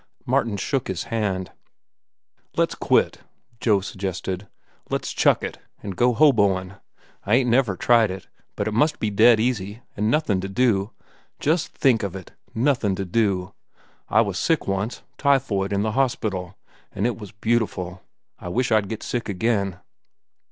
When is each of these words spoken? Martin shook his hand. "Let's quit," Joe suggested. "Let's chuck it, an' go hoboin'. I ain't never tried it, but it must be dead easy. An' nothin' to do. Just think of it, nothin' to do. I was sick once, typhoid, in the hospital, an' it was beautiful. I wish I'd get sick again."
Martin 0.25 0.57
shook 0.57 0.87
his 0.87 1.03
hand. 1.13 1.51
"Let's 2.57 2.73
quit," 2.73 3.19
Joe 3.59 3.81
suggested. 3.81 4.47
"Let's 4.89 5.13
chuck 5.13 5.43
it, 5.43 5.59
an' 5.83 5.91
go 5.91 6.15
hoboin'. 6.15 6.77
I 7.23 7.35
ain't 7.35 7.49
never 7.51 7.75
tried 7.77 8.09
it, 8.09 8.27
but 8.55 8.67
it 8.67 8.73
must 8.73 8.97
be 8.99 9.11
dead 9.11 9.39
easy. 9.39 9.83
An' 9.95 10.09
nothin' 10.09 10.41
to 10.41 10.49
do. 10.49 10.89
Just 11.39 11.73
think 11.77 12.01
of 12.01 12.15
it, 12.15 12.31
nothin' 12.55 12.95
to 12.95 13.05
do. 13.05 13.53
I 14.09 14.21
was 14.21 14.39
sick 14.39 14.67
once, 14.67 15.03
typhoid, 15.19 15.71
in 15.71 15.83
the 15.83 15.91
hospital, 15.91 16.57
an' 16.93 17.05
it 17.05 17.19
was 17.19 17.31
beautiful. 17.31 18.01
I 18.39 18.49
wish 18.49 18.71
I'd 18.71 18.89
get 18.89 19.03
sick 19.03 19.29
again." 19.29 19.81